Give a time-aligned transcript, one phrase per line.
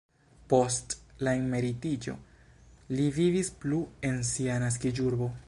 [0.51, 0.95] Post
[1.27, 2.15] la emeritiĝo
[2.97, 5.33] li vivis plu en sia naskiĝurbo.